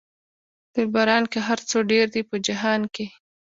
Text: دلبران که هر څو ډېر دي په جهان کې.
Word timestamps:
دلبران 0.73 1.23
که 1.31 1.39
هر 1.47 1.59
څو 1.69 1.77
ډېر 1.91 2.05
دي 2.13 2.21
په 2.29 2.35
جهان 2.47 2.81
کې. 2.93 3.05